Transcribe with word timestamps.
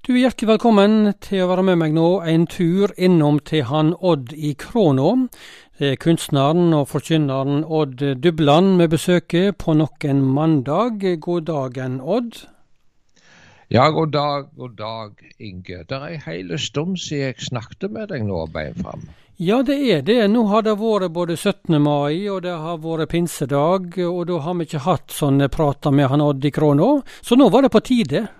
Du 0.00 0.14
er 0.14 0.22
hjertelig 0.22 0.48
velkommen 0.48 0.92
til 1.20 1.42
å 1.44 1.46
være 1.50 1.62
med 1.68 1.76
meg 1.76 1.92
nå 1.92 2.04
en 2.24 2.46
tur 2.48 2.88
innom 2.96 3.36
til 3.44 3.66
han 3.68 3.90
Odd 4.00 4.30
i 4.32 4.54
Kråna. 4.56 5.10
Det 5.76 5.90
er 5.90 5.98
kunstneren 6.00 6.72
og 6.72 6.86
forkynneren 6.88 7.66
Odd 7.68 8.00
Dubland 8.24 8.78
med 8.78 8.94
besøket 8.94 9.58
på 9.60 9.74
nok 9.76 10.06
en 10.08 10.22
mandag. 10.24 11.04
God 11.20 11.50
dagen, 11.52 12.00
Odd. 12.00 12.40
Ja, 13.68 13.90
god 13.92 14.16
dag, 14.16 14.48
god 14.56 14.80
dag, 14.80 15.20
Inge. 15.36 15.84
Det 15.84 15.98
er 15.98 16.08
ei 16.08 16.16
heil 16.24 16.56
stund 16.56 16.96
siden 16.96 17.34
jeg 17.34 17.50
snakket 17.50 17.92
med 17.92 18.08
deg 18.14 18.24
nå, 18.24 18.46
bein 18.56 18.80
fram. 18.80 19.04
Ja, 19.36 19.60
det 19.60 19.82
er 19.84 20.00
det. 20.00 20.22
Nå 20.32 20.48
har 20.48 20.64
det 20.64 20.78
vært 20.80 21.12
både 21.12 21.36
17. 21.36 21.76
mai 21.76 22.24
og 22.32 22.40
det 22.48 22.56
har 22.56 22.80
vært 22.80 23.12
pinsedag, 23.12 24.00
og 24.08 24.26
da 24.32 24.40
har 24.48 24.56
vi 24.56 24.64
ikke 24.64 24.86
hatt 24.88 25.12
sånne 25.12 25.52
prater 25.52 25.92
med 25.92 26.08
han 26.08 26.24
Odd 26.24 26.48
i 26.48 26.56
Kråna. 26.56 26.94
Så 27.20 27.36
nå 27.36 27.52
var 27.52 27.68
det 27.68 27.76
på 27.76 27.84
tide. 27.84 28.30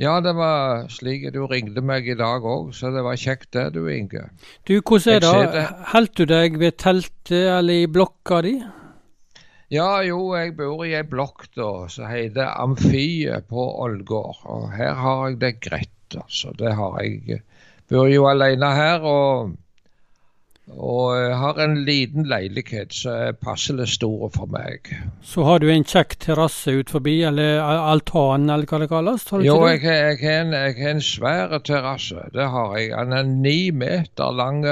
Ja, 0.00 0.14
det 0.24 0.32
var 0.32 0.86
slik 0.88 1.26
du 1.34 1.42
ringte 1.44 1.82
meg 1.84 2.06
i 2.08 2.16
dag 2.16 2.44
òg, 2.48 2.70
så 2.72 2.88
det 2.94 3.02
var 3.04 3.18
kjekt 3.20 3.50
det 3.52 3.66
du, 3.74 3.82
Inge. 3.92 4.30
Du, 4.64 4.78
hvordan 4.80 5.18
er 5.18 5.24
det? 5.26 5.50
det. 5.52 5.64
Holdt 5.92 6.14
du 6.16 6.24
deg 6.30 6.56
ved 6.62 6.78
teltet 6.80 7.34
eller 7.58 7.82
i 7.82 7.90
blokka 7.90 8.40
di? 8.46 8.54
Ja, 9.70 10.00
jo, 10.02 10.32
jeg 10.34 10.56
bor 10.56 10.80
i 10.88 10.96
ei 10.98 11.04
blokk 11.06 11.44
da, 11.54 11.68
som 11.92 12.08
heter 12.10 12.48
Amfiet 12.58 13.44
på 13.52 13.66
Ålgård. 13.84 14.40
Og 14.50 14.64
her 14.72 14.96
har 14.98 15.28
jeg 15.28 15.36
det 15.44 15.52
greit, 15.68 16.16
altså. 16.16 16.54
Det 16.58 16.72
har 16.80 16.96
jeg. 17.04 17.42
Bor 17.92 18.08
jo 18.10 18.24
alene 18.30 18.72
her. 18.74 19.04
og 19.04 19.52
og 20.76 21.16
jeg 21.18 21.36
har 21.40 21.58
en 21.64 21.76
liten 21.86 22.26
leilighet 22.30 22.94
som 22.94 23.16
er 23.28 23.38
passelig 23.38 23.88
stor 23.96 24.30
for 24.34 24.50
meg. 24.52 24.90
Så 25.26 25.44
har 25.46 25.60
du 25.60 25.68
en 25.72 25.86
kjekk 25.86 26.16
terrasse 26.22 26.72
ut 26.72 26.92
forbi, 26.92 27.18
eller 27.26 27.58
altan, 27.60 28.48
eller 28.50 28.68
hva 28.70 28.82
det 28.82 28.90
kalles? 28.92 29.26
jo, 29.44 29.56
jeg, 29.66 29.82
jeg, 29.84 30.20
har 30.22 30.44
en, 30.44 30.54
jeg 30.54 30.76
har 30.78 30.94
en 30.94 31.02
svær 31.04 31.56
terrasse. 31.66 32.28
Det 32.34 32.46
har 32.54 32.76
jeg. 32.78 32.92
Den 32.94 33.18
er 33.18 33.32
ni 33.32 33.58
meter 33.70 34.36
lang, 34.36 34.62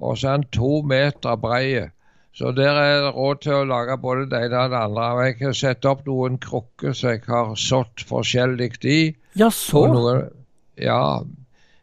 og 0.00 0.16
så 0.18 0.32
er 0.32 0.40
den 0.40 0.48
to 0.56 0.80
meter 0.86 1.36
bred. 1.40 1.92
Så 2.36 2.50
der 2.52 2.76
er 2.76 2.98
det 3.06 3.14
råd 3.16 3.38
til 3.40 3.54
å 3.56 3.64
lage 3.64 3.94
både 3.96 4.26
det 4.28 4.42
ene 4.44 4.66
og 4.66 4.72
det 4.74 4.80
andre. 4.90 5.04
Jeg 5.24 5.38
har 5.40 5.54
satt 5.56 5.86
opp 5.88 6.02
noen 6.04 6.36
krukker 6.42 6.92
som 6.92 7.14
jeg 7.14 7.22
har 7.30 7.54
sådd 7.56 8.04
forskjellig 8.10 8.74
i. 8.84 8.98
Ja, 9.40 9.48
så? 9.48 9.86
Noen, 9.88 10.26
ja, 10.76 11.00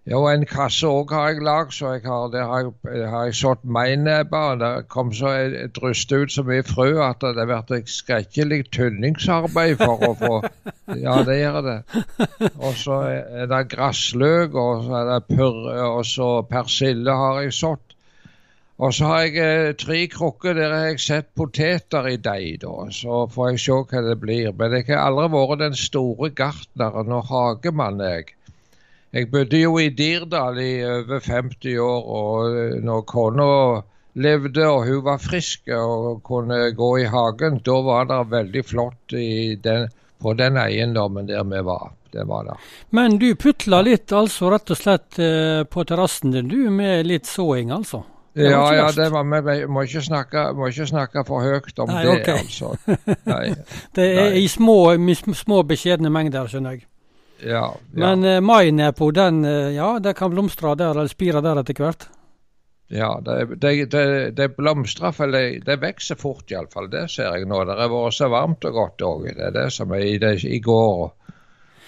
jo, 0.03 0.25
en 0.27 0.41
kasse 0.43 0.83
òg 0.83 1.13
har 1.15 1.29
jeg 1.31 1.43
lagd, 1.47 1.69
så 1.71 1.93
jeg 1.93 2.01
har, 2.03 2.25
det 2.33 2.41
har 2.43 2.65
jeg, 2.65 3.05
har 3.07 3.29
jeg 3.29 3.37
sådd 3.39 3.61
meinebber. 3.63 4.57
Det 4.59 4.71
kom 4.91 5.13
så 5.15 5.31
dryste 5.77 6.19
ut 6.19 6.33
så 6.33 6.43
mye 6.43 6.65
frø 6.67 6.89
at 7.05 7.23
det 7.23 7.39
har 7.39 7.47
vært 7.47 7.71
et 7.77 7.91
skrekkelig 7.91 8.65
tynningsarbeid 8.75 9.79
for 9.79 10.03
å 10.09 10.11
få 10.19 10.33
Ja, 11.05 11.21
det 11.23 11.37
gjør 11.39 11.61
det. 11.69 11.77
Og 12.59 12.75
så 12.81 12.99
er 13.07 13.47
det 13.47 13.61
gressløk, 13.71 14.59
og 14.59 14.83
så 14.89 14.99
er 14.99 15.09
det 15.13 15.37
purre, 15.37 15.79
og 15.87 16.03
så 16.11 16.29
persille 16.51 17.17
har 17.23 17.39
jeg 17.45 17.55
sådd. 17.61 17.97
Og 18.83 18.91
så 18.91 19.07
har 19.07 19.19
jeg 19.23 19.39
eh, 19.39 19.71
tre 19.79 20.03
krukker 20.11 20.57
der 20.57 20.73
jeg 20.73 20.95
har 20.97 20.99
sett 20.99 21.31
poteter 21.37 22.09
i 22.11 22.17
deig, 22.19 22.59
da. 22.65 22.89
Så 22.91 23.23
får 23.31 23.53
jeg 23.53 23.63
se 23.63 23.81
hva 23.87 24.01
det 24.09 24.19
blir. 24.19 24.51
Men 24.59 24.75
jeg 24.75 24.89
har 24.91 25.05
aldri 25.07 25.31
vært 25.31 25.61
den 25.63 25.77
store 25.79 26.33
gartneren 26.35 27.15
og 27.15 27.29
hagemann, 27.31 28.03
jeg. 28.03 28.33
Jeg 29.13 29.29
bodde 29.29 29.59
jo 29.61 29.75
i 29.77 29.91
Dirdal 29.93 30.57
i 30.57 30.71
over 30.89 31.19
50 31.21 31.75
år, 31.79 32.05
og 32.19 32.55
eh, 32.57 32.77
når 32.81 33.03
kona 33.05 33.49
levde 34.13 34.65
og 34.69 34.87
hun 34.87 35.03
var 35.05 35.19
frisk 35.21 35.69
og 35.73 36.23
kunne 36.25 36.71
gå 36.77 36.89
i 37.01 37.09
hagen, 37.09 37.59
da 37.65 37.75
var 37.85 38.07
det 38.09 38.21
veldig 38.31 38.63
flott 38.65 39.13
den, 39.65 39.85
på 40.21 40.33
den 40.37 40.57
eiendommen 40.57 41.29
der 41.29 41.45
vi 41.49 41.61
var. 41.65 41.91
Det 42.13 42.25
var 42.29 42.45
det. 42.45 42.55
Men 42.93 43.17
du 43.17 43.31
putla 43.35 43.81
litt, 43.85 44.11
altså 44.13 44.51
rett 44.53 44.69
og 44.69 44.77
slett 44.77 45.17
eh, 45.21 45.61
på 45.65 45.85
terrassen 45.89 46.33
din, 46.33 46.49
du, 46.49 46.69
med 46.69 47.07
litt 47.09 47.29
såing, 47.29 47.73
altså? 47.73 48.03
Ja, 48.33 48.63
ja, 48.73 48.87
det 48.93 49.11
var 49.13 49.25
med, 49.29 49.45
må, 49.69 49.83
ikke 49.85 50.01
snakke, 50.01 50.47
må 50.57 50.69
ikke 50.69 50.87
snakke 50.89 51.21
for 51.25 51.45
høyt 51.45 51.81
om 51.81 51.89
Nei, 51.89 52.01
det, 52.05 52.15
okay. 52.21 52.39
altså. 52.41 52.73
Nei. 53.33 53.43
det 53.93 54.07
er 54.09 54.31
Nei. 54.31 54.41
i 54.41 54.47
små, 54.49 54.77
små 55.37 55.61
beskjedne 55.69 56.09
mengder, 56.13 56.49
skjønner 56.49 56.79
jeg. 56.79 56.87
Ja, 57.43 57.67
ja. 57.75 57.77
Men 57.91 58.25
uh, 58.25 58.39
mainepo, 58.41 59.11
den 59.11 59.43
uh, 59.45 59.71
ja, 59.73 59.97
det 59.99 60.15
kan 60.17 60.31
blomstre 60.31 60.75
der, 60.79 60.93
eller 60.95 61.11
spire 61.11 61.41
der 61.43 61.59
etter 61.61 61.81
hvert? 61.83 62.07
Ja, 62.93 63.21
det, 63.25 63.55
det, 63.55 63.85
det, 63.85 64.31
det 64.37 64.47
blomstrer, 64.55 65.11
for 65.11 65.31
det, 65.31 65.63
det 65.65 65.79
vokser 65.81 66.19
fort 66.19 66.51
iallfall. 66.51 66.91
Det 66.91 67.07
ser 67.09 67.31
jeg 67.33 67.47
nå. 67.49 67.63
Det 67.65 67.77
har 67.79 67.89
vært 67.89 68.17
så 68.19 68.29
varmt 68.29 68.67
og 68.69 68.77
godt 68.77 69.05
òg. 69.07 69.27
Det 69.33 69.47
er 69.47 69.55
det 69.55 69.67
som 69.73 69.93
er 69.95 70.05
i, 70.05 70.17
det, 70.21 70.35
i 70.45 70.59
går, 70.61 71.09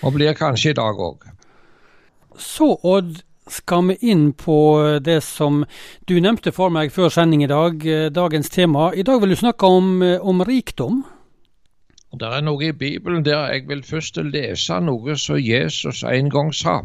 og 0.01 0.15
blir 0.15 0.37
kanskje 0.37 0.73
i 0.73 0.77
dag 0.79 1.01
òg. 1.05 1.27
Så, 2.41 2.71
Odd, 2.81 3.19
skal 3.51 3.91
vi 3.91 3.97
inn 4.09 4.31
på 4.33 4.57
det 5.05 5.19
som 5.23 5.61
du 6.09 6.15
nevnte 6.17 6.49
for 6.55 6.73
meg 6.73 6.89
før 6.95 7.13
sending 7.13 7.43
i 7.45 7.51
dag, 7.51 7.85
eh, 7.85 8.07
dagens 8.09 8.49
tema. 8.49 8.89
I 8.95 9.05
dag 9.05 9.21
vil 9.21 9.35
du 9.35 9.37
snakke 9.37 9.69
om, 9.69 10.01
om 10.01 10.41
rikdom. 10.47 11.03
Det 12.19 12.27
er 12.31 12.43
noe 12.45 12.69
i 12.69 12.71
Bibelen 12.71 13.25
der 13.25 13.49
jeg 13.51 13.67
vil 13.67 13.81
først 13.83 14.17
lese 14.23 14.79
noe 14.79 15.15
som 15.19 15.39
Jesus 15.41 16.03
en 16.07 16.29
gang 16.31 16.53
sa. 16.55 16.75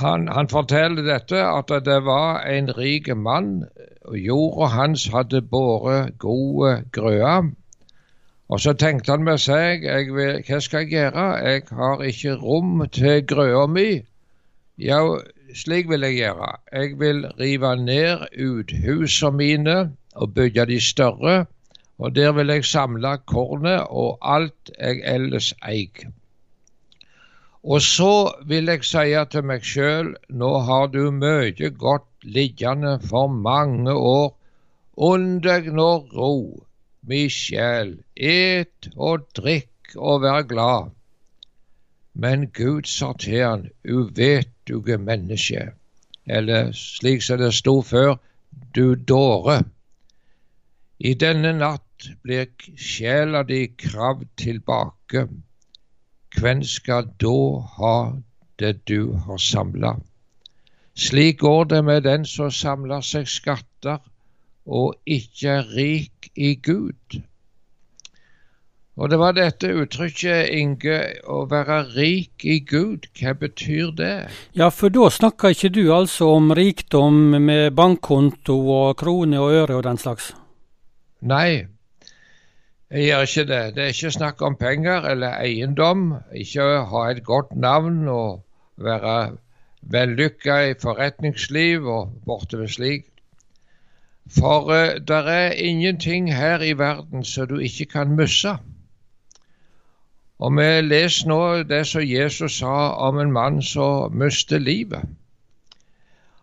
Han, 0.00 0.28
han, 0.28 0.48
forteller 0.48 1.02
dette 1.06 1.40
at 1.40 1.72
det 1.86 1.96
var 2.04 2.42
en 2.46 2.68
rik 2.76 3.08
mann, 3.16 3.64
og 4.04 4.18
jorda 4.18 4.68
hans 4.74 5.06
hadde 5.14 5.42
båret 5.42 6.18
gode 6.18 6.84
grøder. 6.92 7.50
Og 8.48 8.60
så 8.60 8.72
tenkte 8.72 9.12
han 9.12 9.24
med 9.24 9.38
seg, 9.38 9.86
vil, 10.14 10.42
hva 10.46 10.60
skal 10.60 10.84
jeg 10.84 10.90
gjøre, 10.90 11.26
jeg 11.46 11.62
har 11.70 12.02
ikke 12.02 12.34
rom 12.42 12.84
til 12.92 13.24
grøda 13.26 13.66
mi. 13.70 13.88
Ja, 14.78 15.00
slik 15.54 15.88
vil 15.88 16.04
jeg 16.06 16.18
gjøre. 16.18 16.52
Jeg 16.72 16.98
vil 17.00 17.24
rive 17.40 17.76
ned 17.76 18.26
uthusene 18.36 19.36
mine 19.36 19.78
og 20.14 20.34
bygge 20.34 20.66
de 20.66 20.80
større 20.80 21.46
og 22.00 22.14
der 22.16 22.32
vil 22.32 22.48
jeg 22.48 22.64
samle 22.64 23.18
kornet 23.28 23.84
og 23.90 24.18
alt 24.34 24.72
jeg 24.78 25.02
ellers 25.14 25.52
eier. 25.68 26.08
Og 27.62 27.82
så 27.84 28.32
vil 28.48 28.72
jeg 28.72 28.84
si 28.88 29.10
til 29.32 29.44
meg 29.44 29.66
sjøl, 29.68 30.14
nå 30.32 30.52
har 30.64 30.86
du 30.94 31.10
mye 31.12 31.70
godt 31.82 32.24
liggende 32.24 32.94
for 33.04 33.28
mange 33.28 33.92
år. 33.92 34.30
Unn 34.96 35.42
deg 35.44 35.68
nå 35.76 35.90
ro, 36.14 36.32
mi 37.04 37.26
sjel, 37.28 37.98
et 38.16 38.88
og 38.96 39.28
drikk 39.36 39.92
og 39.96 40.22
vær 40.24 40.48
glad. 40.48 40.88
Men 42.14 42.48
Gud 42.56 42.88
sa 42.88 43.12
til 43.12 43.44
han, 43.44 43.68
uvetuge 43.84 44.96
menneske, 44.98 45.68
eller 46.26 46.72
slik 46.72 47.22
som 47.22 47.38
det 47.44 47.52
sto 47.54 47.80
før, 47.82 48.16
du 48.74 48.94
dåre. 48.94 49.60
I 50.98 51.14
denne 51.14 51.52
natt 51.60 51.84
blir 52.22 52.48
sjela 52.76 53.42
di 53.42 53.66
kravd 53.78 54.28
tilbake. 54.36 55.26
Hvem 56.36 56.62
skal 56.64 57.10
da 57.20 57.38
ha 57.78 57.96
det 58.58 58.74
du 58.88 59.12
har 59.26 59.38
samla? 59.38 59.96
Slik 60.94 61.38
går 61.40 61.64
det 61.64 61.84
med 61.84 62.02
den 62.04 62.24
som 62.28 62.50
samler 62.50 63.00
seg 63.00 63.28
skatter 63.28 63.98
og 64.66 64.94
ikke 65.06 65.48
er 65.48 65.74
rik 65.76 66.30
i 66.36 66.54
Gud. 66.54 67.20
Og 69.00 69.08
det 69.08 69.16
var 69.16 69.32
dette 69.32 69.70
uttrykket, 69.80 70.50
Inge, 70.52 70.98
å 71.24 71.46
være 71.48 71.78
rik 71.94 72.44
i 72.44 72.58
Gud. 72.60 73.06
Hva 73.16 73.32
betyr 73.32 73.94
det? 73.96 74.16
Ja, 74.52 74.68
for 74.68 74.92
da 74.92 75.08
snakker 75.08 75.54
ikke 75.54 75.72
du 75.72 75.86
altså 75.94 76.34
om 76.36 76.50
rikdom 76.52 77.38
med 77.40 77.70
bankkonto 77.78 78.58
og 78.74 78.98
kroner 79.00 79.40
og 79.40 79.56
øre 79.62 79.78
og 79.78 79.86
den 79.88 80.00
slags? 80.02 80.34
Nei, 81.24 81.64
jeg 82.90 83.04
gjør 83.06 83.20
ikke 83.20 83.44
det. 83.48 83.74
Det 83.74 83.82
er 83.82 83.92
ikke 83.94 84.10
snakk 84.10 84.42
om 84.42 84.56
penger 84.56 85.04
eller 85.10 85.36
eiendom. 85.38 86.14
Ikke 86.34 86.62
ha 86.62 87.04
et 87.10 87.24
godt 87.24 87.56
navn 87.56 88.08
og 88.08 88.42
være 88.76 89.36
vellykka 89.82 90.56
i 90.70 90.74
forretningsliv 90.82 91.86
og 91.86 92.12
bortover 92.26 92.66
slik. 92.66 93.06
For 94.38 94.66
uh, 94.70 94.76
eh, 94.76 95.00
det 95.08 95.22
er 95.28 95.50
ingenting 95.50 96.34
her 96.34 96.60
i 96.60 96.72
verden 96.78 97.24
som 97.24 97.48
du 97.48 97.58
ikke 97.58 97.84
kan 97.84 98.16
miste. 98.16 98.56
Og 100.38 100.56
vi 100.56 100.68
leser 100.80 101.28
nå 101.28 101.62
det 101.62 101.86
som 101.86 102.02
Jesus 102.02 102.58
sa 102.58 102.76
om 103.06 103.18
en 103.18 103.32
mann 103.32 103.62
som 103.62 104.12
mister 104.12 104.58
livet. 104.58 105.02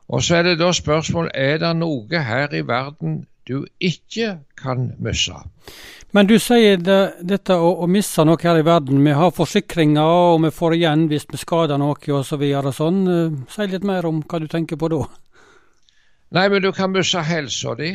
Og 0.08 0.24
så 0.24 0.36
er 0.36 0.44
det 0.44 0.60
da 0.60 0.72
spørsmål 0.72 1.32
er 1.34 1.58
det 1.58 1.76
noe 1.76 2.22
her 2.24 2.54
i 2.54 2.68
verden 2.68 3.26
du 3.48 3.66
ikke 3.80 4.40
kan 4.60 4.92
miste. 5.00 5.40
Men 6.16 6.28
du 6.28 6.38
sier 6.40 6.80
det, 6.80 7.00
dette 7.28 7.56
å, 7.56 7.70
å 7.84 7.88
miste 7.92 8.24
noe 8.28 8.40
her 8.42 8.60
i 8.60 8.66
verden. 8.66 9.04
Vi 9.06 9.16
har 9.16 9.34
forsikringer, 9.36 10.04
og 10.34 10.44
vi 10.46 10.52
får 10.56 10.76
igjen 10.78 11.08
hvis 11.12 11.28
vi 11.32 11.40
skader 11.40 11.80
noe 11.82 11.96
osv. 12.20 12.44
Så 12.68 12.74
sånn. 12.80 13.02
Eh, 13.12 13.40
si 13.54 13.68
litt 13.72 13.88
mer 13.88 14.08
om 14.10 14.22
hva 14.24 14.42
du 14.44 14.48
tenker 14.52 14.80
på 14.80 14.92
da. 14.94 15.02
Nei, 16.36 16.48
men 16.52 16.64
du 16.64 16.72
kan 16.76 16.92
miste 16.92 17.24
helsa 17.24 17.76
di. 17.80 17.94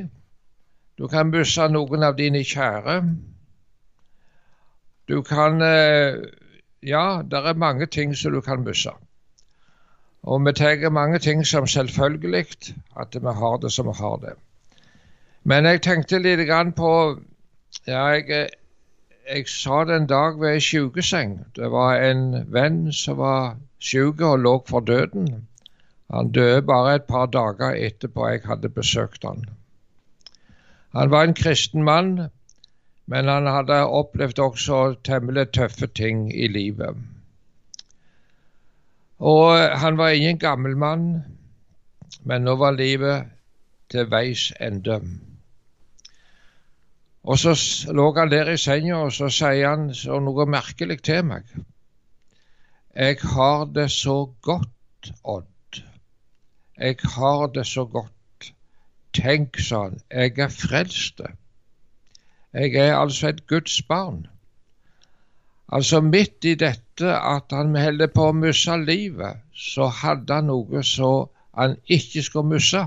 Du 0.96 1.08
kan 1.12 1.32
miste 1.32 1.68
noen 1.72 2.04
av 2.08 2.16
dine 2.20 2.44
kjære. 2.44 3.00
Du 5.08 5.18
kan 5.26 5.60
eh, 5.64 6.20
ja, 6.82 7.22
det 7.22 7.40
er 7.46 7.58
mange 7.58 7.86
ting 7.86 8.14
som 8.16 8.32
du 8.32 8.40
kan 8.40 8.64
miste. 8.64 8.94
Og 10.22 10.44
vi 10.46 10.52
tar 10.54 10.88
mange 10.90 11.18
ting 11.18 11.44
som 11.46 11.66
selvfølgelig, 11.66 12.74
at 12.96 13.14
vi 13.14 13.34
har 13.40 13.58
det 13.58 13.72
som 13.72 13.86
vi 13.86 13.98
har 13.98 14.16
det. 14.22 14.34
Men 15.44 15.66
jeg 15.66 15.82
tenkte 15.82 16.20
litt 16.22 16.48
på 16.76 16.90
ja, 17.86 18.02
jeg, 18.14 18.50
jeg 19.26 19.48
sa 19.50 19.84
det 19.84 19.96
en 19.96 20.10
dag 20.10 20.38
ved 20.38 20.58
ei 20.58 20.60
sykeseng. 20.62 21.38
Det 21.56 21.70
var 21.70 21.98
en 21.98 22.44
venn 22.52 22.92
som 22.92 23.18
var 23.18 23.56
syk 23.82 24.20
og 24.22 24.38
lå 24.44 24.52
for 24.68 24.80
døden. 24.80 25.48
Han 26.12 26.30
døde 26.30 26.62
bare 26.62 26.94
et 26.94 27.08
par 27.08 27.26
dager 27.26 27.74
etterpå 27.74 28.28
jeg 28.28 28.44
hadde 28.44 28.68
besøkt 28.68 29.24
han. 29.24 29.48
Han 30.92 31.10
var 31.10 31.24
en 31.24 31.34
kristen 31.34 31.82
mann, 31.82 32.28
men 33.06 33.28
han 33.28 33.46
hadde 33.46 33.80
opplevd 33.88 34.38
også 34.38 34.94
temmelig 35.04 35.48
tøffe 35.56 35.86
ting 35.86 36.28
i 36.34 36.46
livet. 36.46 36.96
Og 39.18 39.78
han 39.78 39.98
var 39.98 40.08
ingen 40.08 40.38
gammel 40.38 40.76
mann, 40.76 41.24
men 42.22 42.44
nå 42.44 42.56
var 42.60 42.76
livet 42.76 43.32
til 43.90 44.10
veis 44.10 44.52
ende. 44.60 45.00
Og 47.22 47.38
så 47.38 47.54
lå 47.94 48.08
han 48.16 48.30
der 48.30 48.50
i 48.50 48.56
senga, 48.58 49.04
og 49.06 49.12
så 49.14 49.28
sier 49.30 49.68
han 49.68 49.92
så 49.94 50.18
noe 50.20 50.46
merkelig 50.50 50.98
til 51.06 51.22
meg. 51.28 51.46
Jeg 52.94 53.22
har 53.22 53.64
det 53.74 53.90
så 53.90 54.16
godt, 54.42 55.12
Odd. 55.24 55.82
Jeg 56.78 56.96
har 57.14 57.46
det 57.54 57.66
så 57.66 57.84
godt. 57.84 58.52
Tenk, 59.14 59.60
sa 59.60 59.84
han, 59.84 60.00
jeg 60.10 60.38
er 60.38 60.48
frelst. 60.48 61.20
Jeg 62.52 62.74
er 62.74 62.96
altså 62.96 63.28
et 63.28 63.46
Guds 63.46 63.82
barn. 63.82 64.26
Altså 65.72 66.00
midt 66.00 66.44
i 66.44 66.54
dette 66.54 67.14
at 67.16 67.52
han 67.52 67.76
holder 67.76 68.10
på 68.12 68.28
å 68.28 68.36
miste 68.36 68.76
livet, 68.82 69.40
så 69.54 69.88
hadde 70.02 70.34
han 70.34 70.50
noe 70.50 70.82
så 70.84 71.12
han 71.56 71.78
ikke 71.86 72.22
skulle 72.22 72.50
miste. 72.50 72.82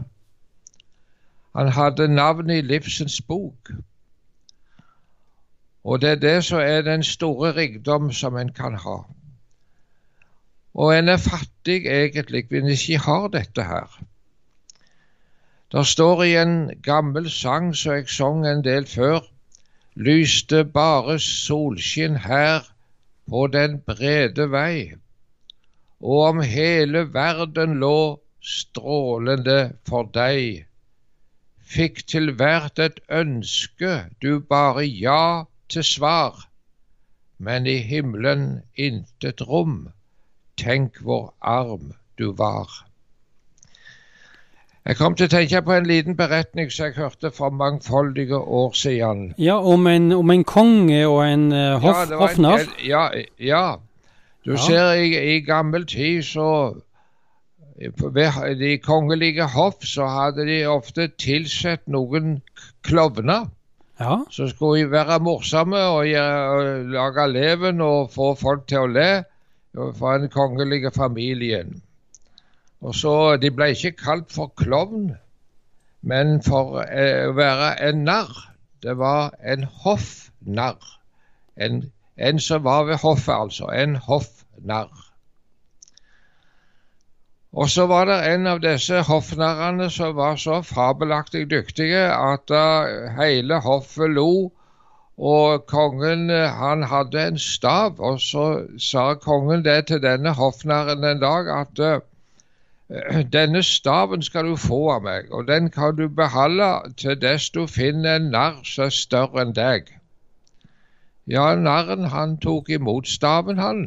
Han 1.56 1.72
hadde 1.72 2.08
navnet 2.12 2.62
i 2.62 2.68
livsens 2.68 3.22
bok. 3.22 3.72
Og 5.86 6.02
det 6.02 6.10
er 6.10 6.22
det 6.22 6.38
som 6.44 6.60
er 6.60 6.82
den 6.82 7.04
store 7.04 7.52
rikdom 7.56 8.10
som 8.14 8.38
en 8.38 8.50
kan 8.54 8.74
ha. 8.82 8.98
Og 10.74 10.98
en 10.98 11.10
er 11.10 11.22
fattig 11.22 11.86
egentlig 11.86 12.48
hvis 12.50 12.64
en 12.64 12.74
ikke 12.74 13.04
har 13.06 13.28
dette 13.38 13.64
her. 13.64 14.02
Det 15.72 15.86
står 15.88 16.24
i 16.24 16.36
en 16.42 16.58
gammel 16.84 17.30
sang 17.30 17.76
som 17.76 17.94
jeg 17.94 18.10
sang 18.10 18.48
en 18.48 18.64
del 18.66 18.86
før, 18.90 19.22
lyste 19.96 20.64
bare 20.66 21.20
solskinn 21.20 22.18
her 22.26 22.66
på 23.30 23.48
den 23.54 23.80
brede 23.82 24.50
vei, 24.52 24.94
og 26.02 26.22
om 26.30 26.42
hele 26.42 27.06
verden 27.14 27.80
lå 27.82 27.98
strålende 28.42 29.60
for 29.90 30.10
deg, 30.18 30.66
fikk 31.76 32.06
til 32.08 32.34
hvert 32.40 32.80
et 32.80 33.00
ønske 33.10 33.94
du 34.22 34.40
bare 34.40 34.86
ja 34.86 35.46
til 35.70 35.84
svar, 35.84 36.48
men 37.38 37.68
i 37.68 37.78
himmelen 37.78 38.62
intet 38.76 39.42
rom, 39.48 39.90
tenk 40.58 41.02
hvor 41.02 41.34
arm 41.42 41.94
du 42.18 42.32
var. 42.32 42.86
Jeg 44.86 45.00
kom 45.00 45.16
til 45.18 45.26
å 45.26 45.32
tenke 45.34 45.64
på 45.66 45.74
en 45.74 45.88
liten 45.90 46.14
beretning 46.18 46.68
som 46.70 46.86
jeg 46.86 46.98
hørte 47.00 47.32
for 47.34 47.50
mangfoldige 47.50 48.38
år 48.38 48.76
siden. 48.78 49.32
Ja, 49.42 49.58
Om 49.58 49.88
en, 49.90 50.12
om 50.14 50.30
en 50.30 50.44
konge 50.46 51.00
og 51.08 51.24
en 51.26 51.48
uh, 51.52 51.80
hoff, 51.82 52.04
ja, 52.10 52.20
hoffnarr? 52.20 52.68
Ja, 52.86 53.08
ja, 53.42 53.66
Du 54.46 54.52
ja. 54.54 54.62
ser, 54.62 54.92
i, 55.02 55.10
i, 55.36 55.40
gammel 55.42 55.88
tid 55.90 56.24
så 56.24 56.76
Ved 57.76 58.60
de 58.60 58.78
kongelige 58.78 59.44
hoff 59.52 59.82
så 59.84 60.06
hadde 60.08 60.46
de 60.48 60.62
ofte 60.70 61.10
tilsett 61.20 61.82
noen 61.92 62.38
klovner. 62.88 63.50
Ja. 64.00 64.18
Så 64.30 64.48
skulle 64.52 64.92
være 64.92 65.20
morsomme 65.24 65.78
og, 65.78 66.08
og 66.08 66.86
lage 66.92 67.28
leven 67.32 67.82
og 67.82 68.12
få 68.12 68.34
folk 68.36 68.68
til 68.68 68.84
å 68.84 68.92
le 68.92 69.10
for 69.76 70.18
den 70.18 70.30
kongelige 70.30 70.92
familien. 70.92 71.82
Og 72.82 72.96
så, 72.96 73.38
De 73.42 73.52
ble 73.52 73.72
ikke 73.74 73.96
kalt 73.98 74.32
for 74.32 74.52
klovn, 74.58 75.16
men 76.02 76.42
for 76.46 76.84
eh, 76.84 77.26
å 77.30 77.34
være 77.38 77.72
en 77.88 78.04
narr. 78.06 78.36
Det 78.84 78.98
var 79.00 79.34
en 79.42 79.64
hoffnarr. 79.84 80.92
En, 81.56 81.86
en 82.18 82.40
som 82.40 82.64
var 82.64 82.86
ved 82.90 83.02
hoffet, 83.02 83.34
altså. 83.34 83.72
En 83.74 83.96
hoffnarr. 83.96 85.05
Og 87.56 87.70
så 87.70 87.86
var 87.88 88.06
det 88.10 88.16
en 88.34 88.48
av 88.52 88.60
disse 88.60 89.00
hoffnarrene 89.08 89.88
som 89.90 90.16
var 90.18 90.36
så 90.36 90.60
fabelaktig 90.62 91.46
dyktige 91.52 92.02
at 92.12 92.52
uh, 92.52 93.06
hele 93.16 93.62
hoffet 93.64 94.12
lo. 94.12 94.52
Og 95.18 95.64
kongen 95.72 96.28
han 96.30 96.84
hadde 96.84 97.22
en 97.28 97.40
stav, 97.40 98.02
og 98.04 98.20
så 98.20 98.66
sa 98.78 99.14
kongen 99.14 99.64
det 99.64 99.86
til 99.88 100.02
denne 100.04 100.34
hoffnarren 100.36 101.08
en 101.08 101.22
dag 101.24 101.48
at 101.60 101.80
uh, 101.80 103.24
denne 103.38 103.64
staven 103.64 104.22
skal 104.22 104.52
du 104.52 104.58
få 104.60 104.82
av 104.98 105.08
meg, 105.08 105.32
og 105.32 105.48
den 105.48 105.72
kan 105.72 105.96
du 105.96 106.10
beholde 106.10 106.68
til 107.00 107.16
dess 107.22 107.48
du 107.50 107.64
finner 107.72 108.20
en 108.20 108.28
narr 108.36 108.60
som 108.68 108.90
er 108.90 108.98
større 109.00 109.46
enn 109.46 109.56
deg. 109.56 109.88
Ja, 111.26 111.56
narren 111.56 112.12
han 112.12 112.36
tok 112.38 112.70
imot 112.70 113.08
staven, 113.08 113.58
han. 113.58 113.86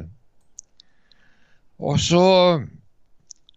Og 1.79 2.01
så 2.01 2.25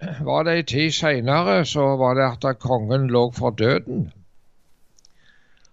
var 0.01 0.43
det 0.43 0.55
ei 0.55 0.63
tid 0.63 0.91
seinere, 0.91 1.65
så 1.65 1.95
var 1.97 2.13
det 2.17 2.47
at 2.47 2.59
kongen 2.59 3.07
lå 3.07 3.31
for 3.31 3.49
døden. 3.49 4.11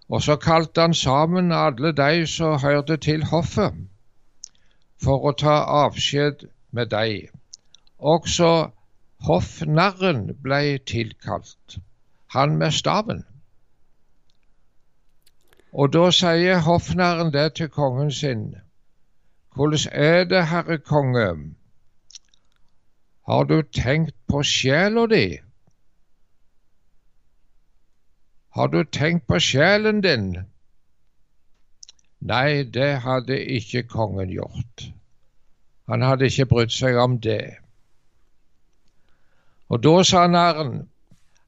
Og 0.09 0.21
så 0.21 0.35
kalte 0.35 0.81
han 0.81 0.93
sammen 0.93 1.51
alle 1.51 1.91
de 1.91 2.27
som 2.27 2.59
hørte 2.59 2.97
til 2.97 3.23
hoffet, 3.23 3.73
for 5.03 5.29
å 5.29 5.31
ta 5.37 5.61
avskjed 5.85 6.47
med 6.71 6.91
dem. 6.93 7.29
Også 7.99 8.69
Hoffnarren 9.27 10.21
ble 10.43 10.77
tilkalt, 10.87 11.79
han 12.31 12.55
med 12.57 12.71
staven. 12.71 13.25
Og 15.73 15.91
da 15.93 16.05
sier 16.15 16.61
hoffnarren 16.63 17.33
det 17.33 17.53
til 17.59 17.69
kongen 17.69 18.11
sin. 18.11 18.45
Hvordan 19.55 19.91
er 19.91 20.23
det, 20.23 20.45
herre 20.53 20.77
konge? 20.77 21.27
Har 23.29 23.43
du 23.43 23.61
tenkt 23.61 24.15
på 24.27 24.41
sjela 24.43 25.05
di? 25.05 25.37
Har 28.49 28.67
du 28.67 28.83
tenkt 28.83 29.27
på 29.27 29.37
sjelen 29.39 30.01
din? 30.01 30.31
Nei, 32.19 32.63
det 32.63 32.89
hadde 33.05 33.37
ikke 33.45 33.83
kongen 33.83 34.33
gjort. 34.33 34.89
Han 35.87 36.01
hadde 36.01 36.25
ikke 36.25 36.45
brydd 36.45 36.73
seg 36.73 36.97
om 36.97 37.19
det. 37.21 37.53
Og 39.69 39.83
da 39.85 39.95
sa 40.03 40.25
narren, 40.27 40.89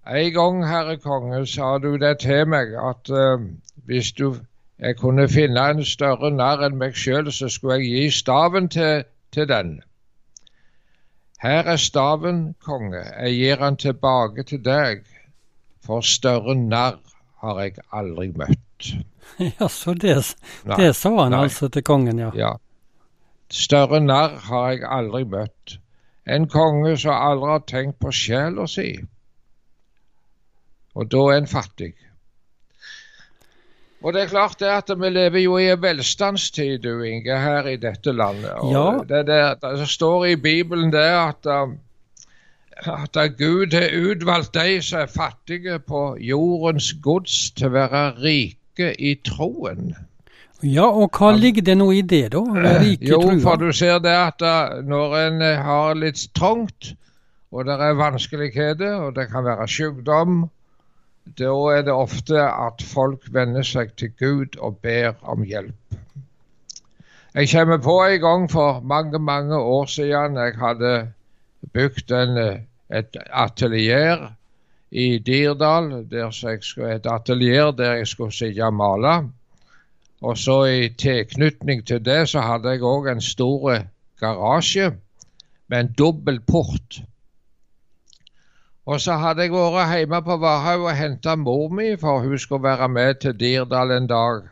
en 0.05 0.33
gang, 0.33 0.63
herre 0.67 0.97
konge, 1.01 1.45
sa 1.49 1.77
du 1.81 1.97
det 1.97 2.19
til 2.21 2.45
meg 2.45 2.77
at 2.77 3.09
uh, 3.09 3.41
hvis 3.89 4.11
du, 4.11 4.35
jeg 4.79 4.97
kunne 5.01 5.29
finne 5.29 5.69
en 5.73 5.85
større 5.85 6.29
narr 6.31 6.61
enn 6.69 6.77
meg 6.77 6.93
sjøl, 6.93 7.33
så 7.33 7.49
skulle 7.49 7.81
jeg 7.81 7.89
gi 7.89 8.09
staven 8.21 8.69
til, 8.69 9.03
til 9.33 9.49
den. 9.49 9.79
Her 11.41 11.63
er 11.73 11.77
staven, 11.81 12.55
konge, 12.61 13.01
jeg 13.01 13.37
gir 13.37 13.63
han 13.63 13.77
tilbake 13.81 14.43
til 14.45 14.59
deg, 14.65 14.99
for 15.81 16.05
større 16.05 16.53
narr 16.55 16.99
har 17.41 17.61
jeg 17.63 17.81
aldri 17.91 18.29
møtt. 18.35 18.91
Ja, 19.39 19.67
så 19.71 19.93
det, 19.93 20.17
det 20.77 20.89
sa 20.97 21.09
han 21.15 21.31
nei, 21.31 21.45
altså 21.47 21.69
til 21.71 21.85
kongen, 21.87 22.19
ja. 22.19 22.29
ja. 22.35 22.49
Større 23.49 24.01
narr 24.03 24.35
har 24.49 24.65
jeg 24.73 24.83
aldri 24.85 25.23
møtt. 25.29 25.77
En 26.29 26.45
konge 26.51 26.93
som 26.99 27.15
aldri 27.15 27.49
har 27.53 27.63
tenkt 27.69 27.97
på 28.03 28.11
sjela 28.13 28.67
si. 28.69 28.89
Og 30.93 31.07
da 31.09 31.23
er 31.31 31.41
en 31.41 31.49
fattig. 31.49 31.93
Og 34.01 34.13
det 34.13 34.23
er 34.23 34.31
klart 34.31 34.57
det 34.59 34.69
at 34.73 34.89
vi 34.97 35.09
lever 35.13 35.43
jo 35.43 35.57
i 35.61 35.69
en 35.69 35.81
velstandstid, 35.81 36.79
du 36.81 37.03
Inge, 37.05 37.37
her 37.37 37.67
i 37.69 37.77
dette 37.77 38.11
landet. 38.11 38.49
Og 38.57 38.71
ja. 38.73 38.85
det, 39.09 39.25
det, 39.27 39.39
det, 39.61 39.87
står 39.89 40.25
i 40.25 40.35
Bibelen 40.35 40.93
det 40.93 41.05
at, 41.05 41.45
um, 41.45 41.75
at 42.87 43.17
Gud 43.37 43.73
har 43.77 43.93
utvalgt 43.93 44.53
de 44.57 44.81
som 44.81 45.03
er 45.03 45.11
fattige 45.11 45.79
på 45.79 46.15
jordens 46.19 46.93
gods, 47.01 47.51
til 47.51 47.69
å 47.69 47.75
være 47.75 48.05
rike 48.23 48.95
i 48.97 49.13
troen. 49.27 49.93
Ja, 50.61 50.85
og 50.85 51.17
hva 51.17 51.31
ligger 51.33 51.65
det 51.65 51.77
nå 51.77 51.91
i 51.93 52.01
det, 52.01 52.31
da? 52.33 52.41
Rike 52.81 53.09
jo, 53.09 53.21
trua? 53.21 53.37
for 53.41 53.61
du 53.61 53.69
ser 53.73 54.01
det 54.01 54.13
at 54.13 54.41
da, 54.41 54.81
når 54.85 55.15
en 55.19 55.45
eh, 55.45 55.61
har 55.61 55.93
litt 55.97 56.21
trangt, 56.37 56.93
og 57.51 57.65
det 57.67 57.77
er 57.81 57.97
vanskeligheter, 57.99 58.97
og 59.05 59.15
det 59.17 59.27
kan 59.29 59.45
være 59.45 59.67
sykdom, 59.69 60.43
da 61.25 61.53
er 61.71 61.83
det 61.85 61.93
ofte 61.93 62.41
at 62.41 62.81
folk 62.81 63.27
vender 63.33 63.65
seg 63.67 63.93
til 63.97 64.11
Gud 64.19 64.57
og 64.59 64.77
ber 64.83 65.13
om 65.21 65.43
hjelp. 65.43 65.97
Jeg 67.33 67.47
kommer 67.51 67.77
på 67.77 67.95
en 68.03 68.19
gang 68.21 68.51
for 68.51 68.81
mange, 68.83 69.19
mange 69.19 69.55
år 69.55 69.85
siden 69.85 70.35
jeg 70.35 70.57
hadde 70.59 71.11
bygd 71.73 72.11
en, 72.11 72.39
et 72.91 73.17
atelier 73.31 74.31
i 74.91 75.19
Dirdal. 75.19 75.93
Skulle, 76.31 76.95
et 76.95 77.07
atelier 77.07 77.71
der 77.71 78.01
jeg 78.01 78.07
skulle 78.07 78.35
sitte 78.35 78.65
og 78.65 78.73
male. 78.73 79.29
Og 80.21 80.37
så 80.37 80.63
i 80.65 80.89
tilknytning 80.89 81.85
til 81.87 82.03
det 82.05 82.29
så 82.29 82.43
hadde 82.45 82.75
jeg 82.75 82.83
òg 82.83 83.07
en 83.11 83.21
stor 83.21 83.79
garasje 84.19 84.91
med 85.67 85.79
en 85.79 85.93
dobbel 85.97 86.41
port. 86.41 87.01
Og 88.91 88.99
så 88.99 89.15
hadde 89.15 89.45
jeg 89.45 89.53
vært 89.55 89.93
hjemme 89.95 90.19
på 90.25 90.35
Varhaug 90.41 90.89
og 90.89 90.97
henta 90.97 91.37
mor 91.39 91.69
mi, 91.71 91.93
for 91.99 92.25
hun 92.25 92.39
skulle 92.39 92.65
være 92.65 92.89
med 92.91 93.21
til 93.23 93.37
Dirdal 93.39 93.93
en 93.95 94.07
dag. 94.09 94.49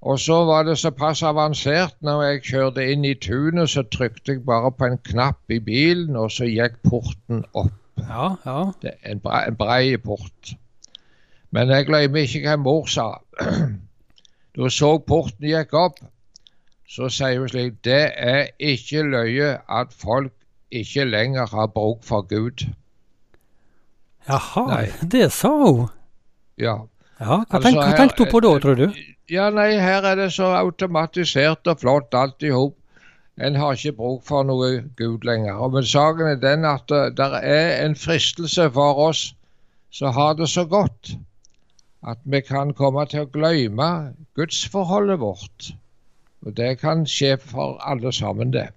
Og 0.00 0.18
så 0.20 0.36
var 0.44 0.66
det 0.68 0.74
såpass 0.78 1.22
avansert 1.22 1.94
når 2.04 2.22
jeg 2.22 2.42
kjørte 2.48 2.84
inn 2.92 3.06
i 3.08 3.14
tunet, 3.14 3.70
så 3.72 3.86
trykte 3.88 4.34
jeg 4.34 4.42
bare 4.44 4.72
på 4.72 4.90
en 4.90 4.98
knapp 5.04 5.52
i 5.52 5.58
bilen, 5.64 6.16
og 6.16 6.28
så 6.32 6.48
gikk 6.48 6.76
porten 6.90 7.40
opp. 7.54 7.72
Ja, 8.00 8.26
ja. 8.44 8.58
Det 8.82 8.92
er 8.92 9.14
en, 9.14 9.22
bre, 9.24 9.46
en 9.48 9.56
brei 9.56 9.96
port. 9.96 10.52
Men 11.50 11.72
jeg 11.72 11.86
glemmer 11.88 12.26
ikke 12.26 12.42
hva 12.44 12.58
mor 12.60 12.88
sa. 12.88 13.14
Da 14.58 14.68
så 14.68 14.90
porten 15.06 15.46
gikk 15.46 15.72
opp, 15.78 16.00
så 16.90 17.08
sier 17.08 17.38
hun 17.38 17.48
slik 17.48 17.80
Det 17.86 18.02
er 18.18 18.50
ikke 18.58 19.06
løye 19.08 19.54
at 19.72 19.96
folk 19.96 20.34
ikke 20.70 21.04
lenger 21.08 21.46
har 21.54 21.72
bruk 21.72 22.04
for 22.04 22.28
Gud. 22.28 22.66
Jaha, 24.28 24.66
nei. 24.68 24.84
det 25.12 25.30
sa 25.32 25.50
hun? 25.56 25.88
Ja. 26.60 26.76
ja 27.20 27.26
hva, 27.26 27.40
altså, 27.48 27.62
tenk, 27.68 27.80
hva 27.80 27.96
tenkte 27.96 28.26
hun 28.26 28.32
på 28.34 28.42
da, 28.44 28.52
tror 28.62 28.78
du? 28.78 28.86
Ja, 29.30 29.48
nei, 29.54 29.70
her 29.78 30.04
er 30.04 30.18
det 30.18 30.32
så 30.34 30.50
automatisert 30.58 31.68
og 31.70 31.80
flott 31.80 32.14
alt 32.18 32.42
i 32.42 32.52
hop. 32.54 32.76
En 33.40 33.56
har 33.56 33.76
ikke 33.76 33.96
bruk 33.96 34.24
for 34.28 34.44
noe 34.44 34.70
Gud 34.98 35.24
lenger. 35.24 35.56
Og 35.56 35.72
Men 35.72 35.86
saken 35.86 36.32
er 36.32 36.40
den 36.40 36.66
at 36.68 36.90
uh, 36.92 37.08
det 37.14 37.28
er 37.40 37.84
en 37.86 37.96
fristelse 37.96 38.68
for 38.74 39.00
oss 39.08 39.30
som 39.90 40.12
har 40.14 40.34
det 40.38 40.48
så 40.48 40.64
godt, 40.64 41.14
at 42.06 42.18
vi 42.24 42.40
kan 42.40 42.74
komme 42.74 43.06
til 43.10 43.24
å 43.24 43.30
glemme 43.32 43.88
gudsforholdet 44.38 45.18
vårt. 45.20 45.72
Og 46.46 46.56
det 46.56 46.78
kan 46.80 47.06
skje 47.08 47.36
for 47.42 47.80
alle 47.84 48.12
sammen, 48.12 48.52
det. 48.52 48.68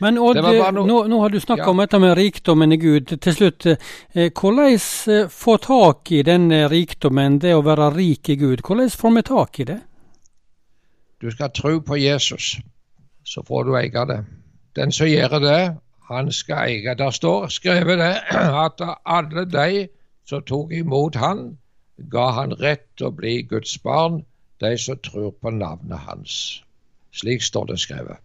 Men 0.00 0.18
Odd, 0.18 0.36
no... 0.36 0.84
nå, 0.84 0.98
nå, 1.10 1.20
har 1.20 1.32
du 1.32 1.40
snakka 1.40 1.64
ja. 1.64 1.70
om 1.70 1.82
dette 1.82 2.00
med 2.02 2.16
rikdommen 2.18 2.72
i 2.72 2.78
Gud. 2.80 3.14
Til 3.20 3.36
slutt, 3.36 3.66
eh, 3.66 4.30
hvordan 4.30 4.78
eh, 5.14 5.28
få 5.30 5.56
tak 5.62 6.12
i 6.12 6.22
denne 6.26 6.64
rikdommen, 6.72 7.38
det 7.42 7.54
å 7.56 7.64
være 7.66 7.90
rik 7.96 8.30
i 8.32 8.38
Gud? 8.40 8.64
Hvordan 8.66 8.90
får 8.90 9.16
vi 9.16 9.24
tak 9.30 9.60
i 9.60 9.68
det? 9.72 9.80
Du 11.24 11.30
skal 11.30 11.52
tro 11.56 11.78
på 11.80 11.96
Jesus, 11.96 12.56
så 13.24 13.42
får 13.46 13.64
du 13.64 13.76
eie 13.78 14.06
det. 14.10 14.20
Den 14.76 14.92
som 14.92 15.08
gjør 15.08 15.38
det, 15.40 15.60
han 16.08 16.32
skal 16.32 16.68
eie. 16.68 16.94
Der 16.98 17.10
står 17.10 17.48
skrevet 17.48 17.98
det 17.98 18.14
at 18.66 18.82
alle 19.04 19.46
de 19.48 19.86
som 20.28 20.42
tok 20.42 20.72
imot 20.72 21.16
han, 21.20 21.56
ga 22.10 22.30
han 22.40 22.54
rett 22.60 22.86
til 22.98 23.08
å 23.08 23.14
bli 23.14 23.42
Guds 23.48 23.76
barn, 23.84 24.22
de 24.60 24.74
som 24.80 24.98
tror 25.04 25.32
på 25.40 25.52
navnet 25.54 26.06
hans. 26.08 26.36
Slik 27.14 27.42
står 27.42 27.72
det 27.72 27.78
skrevet. 27.82 28.23